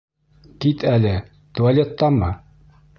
—Кит 0.65 0.87
әле, 0.93 1.13
туалеттамы? 1.61 2.35